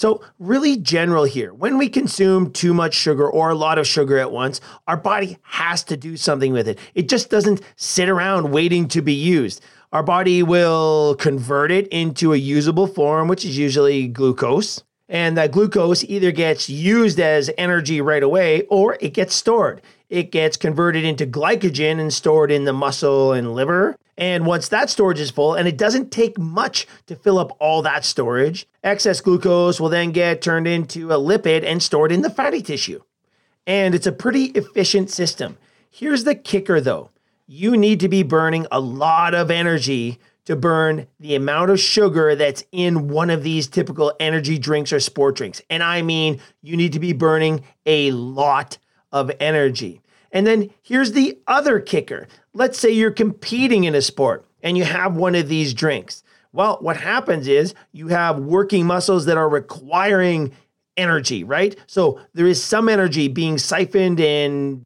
[0.00, 1.52] So, really general here.
[1.52, 4.58] When we consume too much sugar or a lot of sugar at once,
[4.88, 6.78] our body has to do something with it.
[6.94, 9.62] It just doesn't sit around waiting to be used.
[9.92, 14.82] Our body will convert it into a usable form, which is usually glucose.
[15.06, 19.82] And that glucose either gets used as energy right away or it gets stored.
[20.08, 23.96] It gets converted into glycogen and stored in the muscle and liver.
[24.18, 27.82] And once that storage is full, and it doesn't take much to fill up all
[27.82, 32.30] that storage, excess glucose will then get turned into a lipid and stored in the
[32.30, 33.00] fatty tissue.
[33.66, 35.56] And it's a pretty efficient system.
[35.90, 37.10] Here's the kicker though
[37.46, 42.34] you need to be burning a lot of energy to burn the amount of sugar
[42.36, 45.60] that's in one of these typical energy drinks or sport drinks.
[45.68, 48.78] And I mean, you need to be burning a lot
[49.12, 50.00] of energy.
[50.32, 52.28] And then here's the other kicker.
[52.52, 56.22] Let's say you're competing in a sport and you have one of these drinks.
[56.52, 60.52] Well, what happens is you have working muscles that are requiring
[60.96, 61.76] energy, right?
[61.86, 64.84] So there is some energy being siphoned and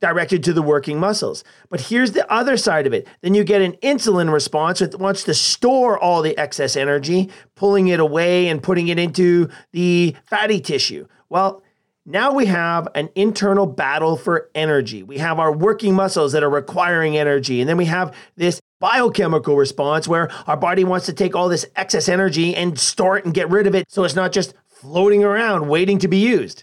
[0.00, 1.42] directed to the working muscles.
[1.70, 3.08] But here's the other side of it.
[3.22, 7.88] Then you get an insulin response that wants to store all the excess energy, pulling
[7.88, 11.06] it away and putting it into the fatty tissue.
[11.30, 11.62] Well,
[12.06, 15.02] now we have an internal battle for energy.
[15.02, 17.60] We have our working muscles that are requiring energy.
[17.60, 21.66] And then we have this biochemical response where our body wants to take all this
[21.74, 25.24] excess energy and store it and get rid of it so it's not just floating
[25.24, 26.62] around waiting to be used.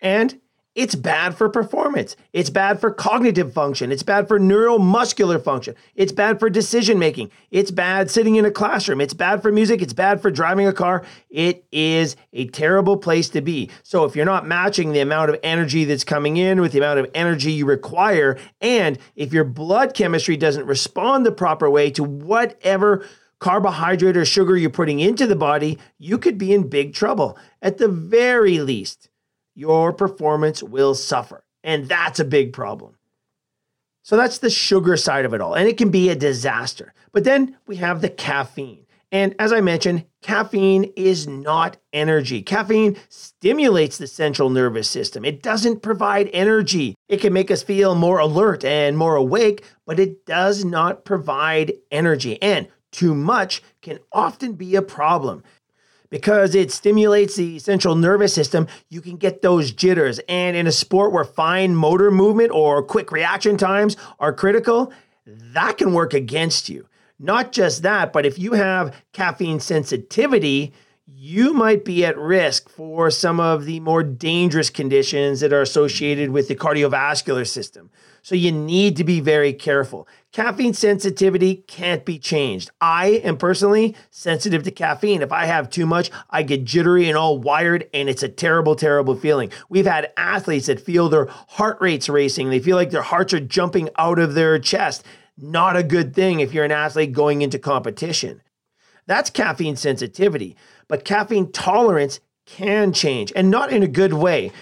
[0.00, 0.40] And
[0.76, 2.16] it's bad for performance.
[2.34, 3.90] It's bad for cognitive function.
[3.90, 5.74] It's bad for neuromuscular function.
[5.94, 7.30] It's bad for decision making.
[7.50, 9.00] It's bad sitting in a classroom.
[9.00, 9.80] It's bad for music.
[9.80, 11.02] It's bad for driving a car.
[11.30, 13.70] It is a terrible place to be.
[13.82, 17.00] So if you're not matching the amount of energy that's coming in with the amount
[17.00, 22.04] of energy you require, and if your blood chemistry doesn't respond the proper way to
[22.04, 23.06] whatever
[23.38, 27.38] carbohydrate or sugar you're putting into the body, you could be in big trouble.
[27.62, 29.08] At the very least,
[29.56, 31.44] your performance will suffer.
[31.64, 32.96] And that's a big problem.
[34.02, 35.54] So that's the sugar side of it all.
[35.54, 36.94] And it can be a disaster.
[37.10, 38.86] But then we have the caffeine.
[39.10, 42.42] And as I mentioned, caffeine is not energy.
[42.42, 45.24] Caffeine stimulates the central nervous system.
[45.24, 46.94] It doesn't provide energy.
[47.08, 51.72] It can make us feel more alert and more awake, but it does not provide
[51.90, 52.40] energy.
[52.42, 55.42] And too much can often be a problem
[56.16, 60.18] because it stimulates the central nervous system, you can get those jitters.
[60.30, 64.94] And in a sport where fine motor movement or quick reaction times are critical,
[65.26, 66.88] that can work against you.
[67.18, 70.72] Not just that, but if you have caffeine sensitivity,
[71.08, 76.30] you might be at risk for some of the more dangerous conditions that are associated
[76.30, 77.90] with the cardiovascular system.
[78.22, 80.08] So you need to be very careful.
[80.32, 82.72] Caffeine sensitivity can't be changed.
[82.80, 85.22] I am personally sensitive to caffeine.
[85.22, 88.74] If I have too much, I get jittery and all wired, and it's a terrible,
[88.74, 89.52] terrible feeling.
[89.68, 93.38] We've had athletes that feel their heart rates racing, they feel like their hearts are
[93.38, 95.04] jumping out of their chest.
[95.38, 98.42] Not a good thing if you're an athlete going into competition.
[99.06, 100.56] That's caffeine sensitivity.
[100.88, 104.52] But caffeine tolerance can change and not in a good way.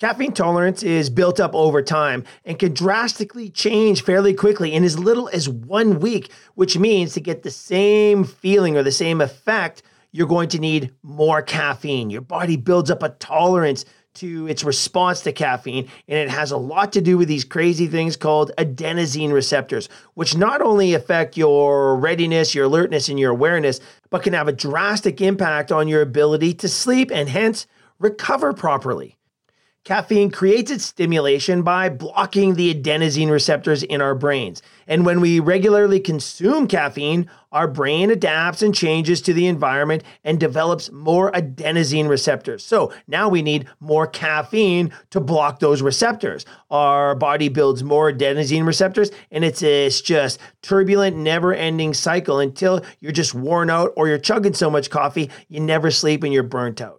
[0.00, 4.96] Caffeine tolerance is built up over time and can drastically change fairly quickly in as
[4.96, 9.82] little as one week, which means to get the same feeling or the same effect,
[10.12, 12.10] you're going to need more caffeine.
[12.10, 13.84] Your body builds up a tolerance
[14.18, 17.86] to its response to caffeine, and it has a lot to do with these crazy
[17.86, 23.80] things called adenosine receptors, which not only affect your readiness, your alertness, and your awareness,
[24.10, 27.66] but can have a drastic impact on your ability to sleep and hence
[27.98, 29.17] recover properly.
[29.84, 34.60] Caffeine creates its stimulation by blocking the adenosine receptors in our brains.
[34.86, 40.38] And when we regularly consume caffeine, our brain adapts and changes to the environment and
[40.38, 42.62] develops more adenosine receptors.
[42.62, 46.44] So now we need more caffeine to block those receptors.
[46.70, 52.84] Our body builds more adenosine receptors, and it's this just turbulent, never ending cycle until
[53.00, 56.42] you're just worn out or you're chugging so much coffee, you never sleep and you're
[56.42, 56.97] burnt out.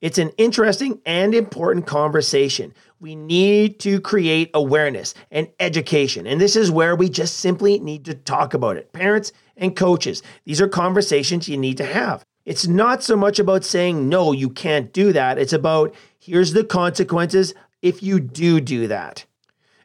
[0.00, 2.72] It's an interesting and important conversation.
[3.00, 6.26] We need to create awareness and education.
[6.26, 8.92] And this is where we just simply need to talk about it.
[8.92, 12.24] Parents and coaches, these are conversations you need to have.
[12.46, 15.38] It's not so much about saying, no, you can't do that.
[15.38, 19.26] It's about, here's the consequences if you do do that.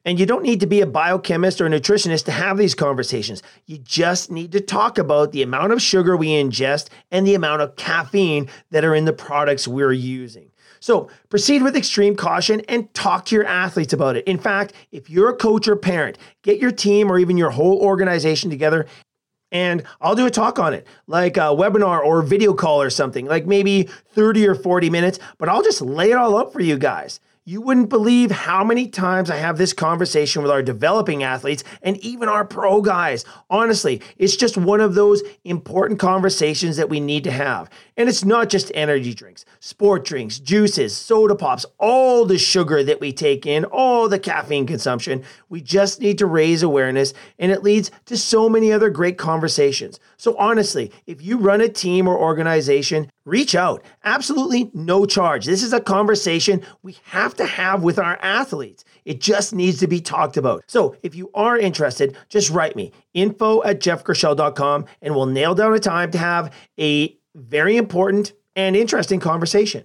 [0.05, 3.41] And you don't need to be a biochemist or a nutritionist to have these conversations.
[3.65, 7.63] You just need to talk about the amount of sugar we ingest and the amount
[7.63, 10.51] of caffeine that are in the products we're using.
[10.79, 14.25] So proceed with extreme caution and talk to your athletes about it.
[14.25, 17.79] In fact, if you're a coach or parent, get your team or even your whole
[17.79, 18.85] organization together
[19.51, 23.25] and I'll do a talk on it, like a webinar or video call or something,
[23.25, 23.83] like maybe
[24.13, 27.19] 30 or 40 minutes, but I'll just lay it all up for you guys.
[27.47, 31.95] You wouldn't believe how many times I have this conversation with our developing athletes and
[31.97, 33.23] even our pro guys.
[33.51, 37.69] Honestly, it's just one of those important conversations that we need to have.
[37.97, 42.99] And it's not just energy drinks, sport drinks, juices, soda pops, all the sugar that
[42.99, 45.23] we take in, all the caffeine consumption.
[45.47, 49.99] We just need to raise awareness, and it leads to so many other great conversations.
[50.17, 53.83] So, honestly, if you run a team or organization, reach out.
[54.03, 55.45] Absolutely no charge.
[55.45, 58.83] This is a conversation we have to have with our athletes.
[59.05, 60.63] It just needs to be talked about.
[60.67, 65.73] So if you are interested, just write me info at jeffkrushell.com and we'll nail down
[65.73, 69.83] a time to have a very important and interesting conversation.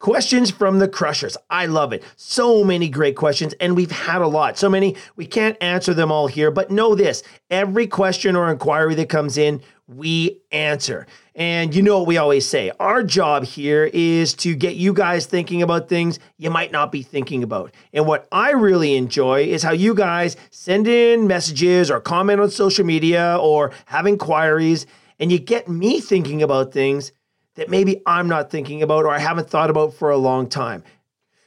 [0.00, 1.36] Questions from the Krushers.
[1.48, 2.02] I love it.
[2.16, 4.58] So many great questions, and we've had a lot.
[4.58, 8.94] So many, we can't answer them all here, but know this every question or inquiry
[8.96, 11.06] that comes in, we answer.
[11.34, 15.26] And you know what we always say our job here is to get you guys
[15.26, 17.72] thinking about things you might not be thinking about.
[17.92, 22.50] And what I really enjoy is how you guys send in messages or comment on
[22.50, 24.86] social media or have inquiries,
[25.18, 27.12] and you get me thinking about things
[27.54, 30.82] that maybe I'm not thinking about or I haven't thought about for a long time.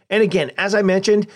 [0.10, 1.28] And again, as I mentioned,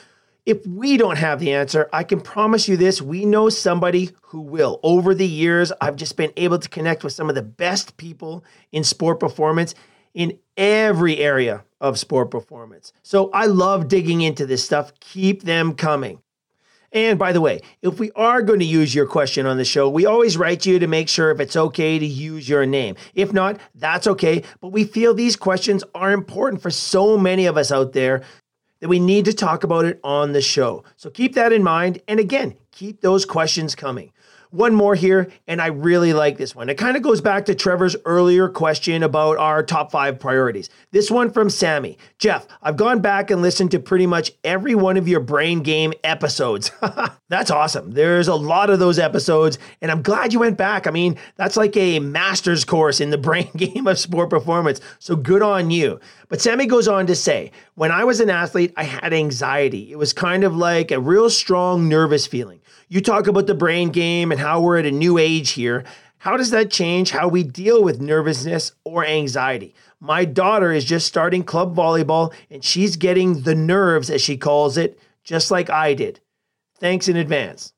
[0.46, 4.42] if we don't have the answer, I can promise you this we know somebody who
[4.42, 4.80] will.
[4.82, 8.44] Over the years, I've just been able to connect with some of the best people
[8.72, 9.76] in sport performance.
[10.14, 12.94] in every area of sport performance.
[13.02, 14.92] So I love digging into this stuff.
[15.00, 16.22] Keep them coming.
[16.94, 19.90] And by the way, if we are going to use your question on the show,
[19.90, 22.96] we always write you to make sure if it's okay to use your name.
[23.14, 24.44] If not, that's okay.
[24.60, 28.24] But we feel these questions are important for so many of us out there
[28.82, 30.84] that we need to talk about it on the show.
[30.98, 32.02] So keep that in mind.
[32.08, 34.12] And again, keep those questions coming.
[34.52, 36.68] One more here, and I really like this one.
[36.68, 40.70] It kind of goes back to Trevor's earlier question about our top five priorities.
[40.92, 41.98] This one from Sammy.
[42.20, 45.94] Jeff, I've gone back and listened to pretty much every one of your brain game
[46.04, 46.70] episodes.
[47.30, 47.92] that's awesome.
[47.92, 50.86] There's a lot of those episodes, and I'm glad you went back.
[50.86, 54.82] I mean, that's like a master's course in the brain game of sport performance.
[55.00, 56.02] So good on you.
[56.32, 59.92] But Sammy goes on to say, when I was an athlete, I had anxiety.
[59.92, 62.62] It was kind of like a real strong nervous feeling.
[62.88, 65.84] You talk about the brain game and how we're at a new age here.
[66.20, 69.76] How does that change how we deal with nervousness or anxiety?
[70.00, 74.78] My daughter is just starting club volleyball and she's getting the nerves, as she calls
[74.78, 76.22] it, just like I did.
[76.80, 77.74] Thanks in advance.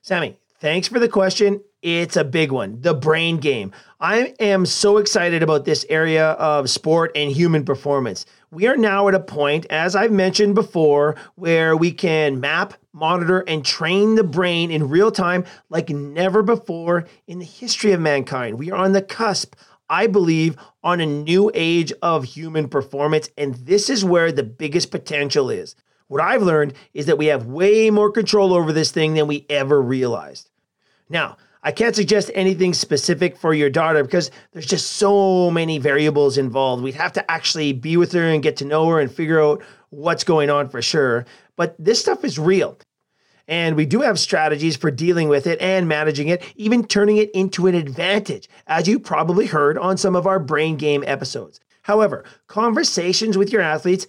[0.00, 1.60] Sammy, thanks for the question.
[1.84, 3.70] It's a big one the brain game.
[4.00, 8.24] I am so excited about this area of sport and human performance.
[8.50, 13.40] We are now at a point, as I've mentioned before, where we can map, monitor,
[13.40, 18.58] and train the brain in real time like never before in the history of mankind.
[18.58, 19.54] We are on the cusp,
[19.90, 24.90] I believe, on a new age of human performance, and this is where the biggest
[24.90, 25.76] potential is.
[26.08, 29.44] What I've learned is that we have way more control over this thing than we
[29.50, 30.48] ever realized.
[31.10, 36.36] Now, I can't suggest anything specific for your daughter because there's just so many variables
[36.36, 36.82] involved.
[36.82, 39.62] We'd have to actually be with her and get to know her and figure out
[39.88, 41.24] what's going on for sure.
[41.56, 42.76] But this stuff is real.
[43.48, 47.30] And we do have strategies for dealing with it and managing it, even turning it
[47.32, 51.60] into an advantage, as you probably heard on some of our brain game episodes.
[51.82, 54.06] However, conversations with your athletes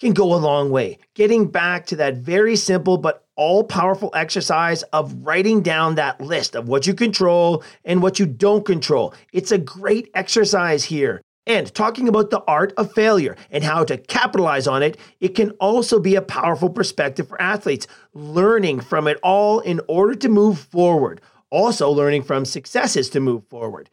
[0.00, 0.98] can go a long way.
[1.14, 6.56] Getting back to that very simple but all powerful exercise of writing down that list
[6.56, 9.14] of what you control and what you don't control.
[9.32, 11.22] It's a great exercise here.
[11.46, 15.52] And talking about the art of failure and how to capitalize on it, it can
[15.52, 20.58] also be a powerful perspective for athletes, learning from it all in order to move
[20.58, 23.88] forward, also learning from successes to move forward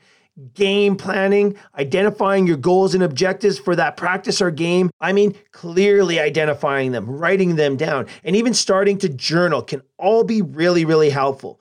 [0.54, 4.90] game planning, identifying your goals and objectives for that practice or game.
[5.00, 10.24] I mean, clearly identifying them, writing them down, and even starting to journal can all
[10.24, 11.60] be really, really helpful.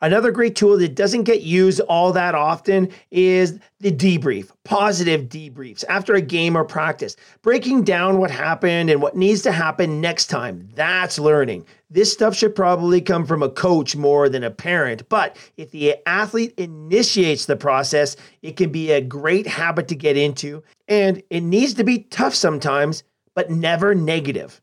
[0.00, 5.84] Another great tool that doesn't get used all that often is the debrief, positive debriefs
[5.88, 10.26] after a game or practice, breaking down what happened and what needs to happen next
[10.26, 10.68] time.
[10.74, 11.66] That's learning.
[11.92, 15.96] This stuff should probably come from a coach more than a parent, but if the
[16.08, 21.42] athlete initiates the process, it can be a great habit to get into, and it
[21.42, 23.02] needs to be tough sometimes,
[23.34, 24.62] but never negative.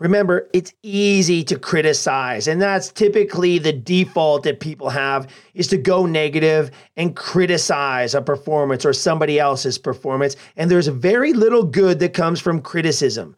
[0.00, 5.76] Remember, it's easy to criticize, and that's typically the default that people have is to
[5.76, 12.00] go negative and criticize a performance or somebody else's performance, and there's very little good
[12.00, 13.36] that comes from criticism.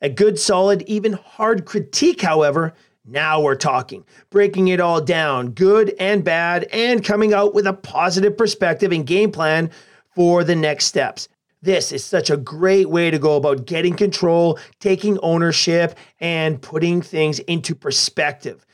[0.00, 2.74] A good, solid, even hard critique, however,
[3.04, 4.04] now we're talking.
[4.30, 9.06] Breaking it all down, good and bad, and coming out with a positive perspective and
[9.06, 9.70] game plan
[10.14, 11.28] for the next steps.
[11.62, 17.02] This is such a great way to go about getting control, taking ownership, and putting
[17.02, 18.64] things into perspective.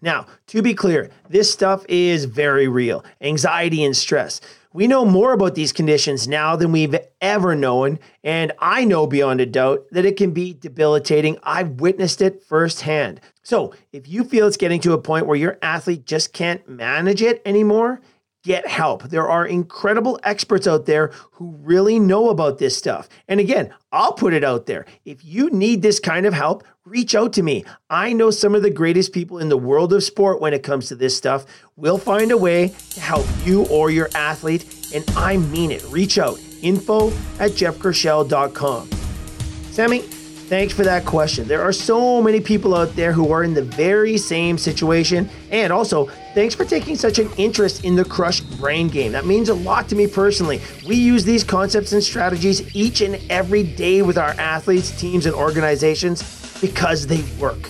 [0.00, 4.40] Now, to be clear, this stuff is very real anxiety and stress.
[4.76, 9.40] We know more about these conditions now than we've ever known, and I know beyond
[9.40, 11.38] a doubt that it can be debilitating.
[11.42, 13.22] I've witnessed it firsthand.
[13.42, 17.22] So, if you feel it's getting to a point where your athlete just can't manage
[17.22, 18.02] it anymore,
[18.46, 19.02] get help.
[19.02, 23.08] There are incredible experts out there who really know about this stuff.
[23.26, 24.86] And again, I'll put it out there.
[25.04, 27.64] If you need this kind of help, reach out to me.
[27.90, 30.86] I know some of the greatest people in the world of sport when it comes
[30.88, 31.44] to this stuff.
[31.74, 35.84] We'll find a way to help you or your athlete, and I mean it.
[35.90, 36.38] Reach out.
[36.62, 37.08] Info
[37.40, 38.90] at jeffkrushell.com.
[39.72, 40.04] Sammy,
[40.48, 41.48] Thanks for that question.
[41.48, 45.28] There are so many people out there who are in the very same situation.
[45.50, 49.10] And also, thanks for taking such an interest in the Krush Brain Game.
[49.10, 50.60] That means a lot to me personally.
[50.86, 55.34] We use these concepts and strategies each and every day with our athletes, teams, and
[55.34, 56.22] organizations
[56.60, 57.68] because they work.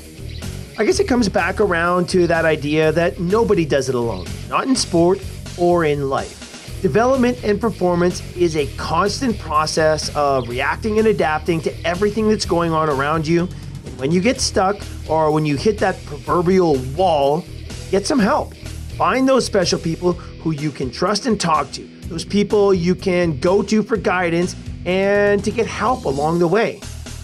[0.76, 4.68] I guess it comes back around to that idea that nobody does it alone, not
[4.68, 5.18] in sport
[5.56, 6.45] or in life.
[6.82, 12.72] Development and performance is a constant process of reacting and adapting to everything that's going
[12.72, 13.48] on around you.
[13.86, 14.76] And when you get stuck
[15.08, 17.44] or when you hit that proverbial wall,
[17.90, 18.54] get some help.
[18.98, 23.40] Find those special people who you can trust and talk to, those people you can
[23.40, 24.54] go to for guidance
[24.84, 26.80] and to get help along the way.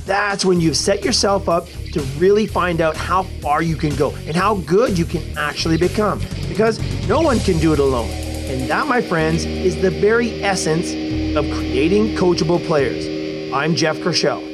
[0.07, 4.12] That's when you've set yourself up to really find out how far you can go
[4.26, 8.32] and how good you can actually become because no one can do it alone.
[8.51, 10.93] And that, my friends, is the very essence
[11.36, 13.07] of creating coachable players.
[13.55, 14.51] I'm Jeff Krushell.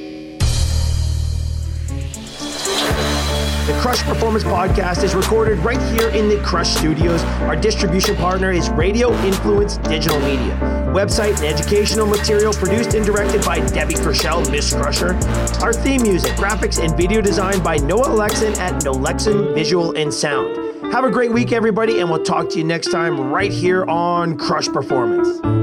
[3.69, 7.23] The Krush Performance Podcast is recorded right here in the Krush Studios.
[7.43, 10.57] Our distribution partner is Radio Influence Digital Media.
[10.95, 15.13] Website and educational material produced and directed by Debbie Krushell, Miss Krusher.
[15.61, 20.57] Our theme music, graphics, and video design by Noah Alexin at Nolexin Visual and Sound.
[20.91, 24.39] Have a great week, everybody, and we'll talk to you next time right here on
[24.39, 25.58] Krush Performance.